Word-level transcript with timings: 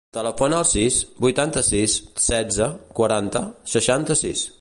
Telefona 0.17 0.55
al 0.59 0.63
sis, 0.69 0.95
vuitanta-sis, 1.25 1.97
setze, 2.29 2.71
quaranta, 3.01 3.43
seixanta-sis. 3.75 4.43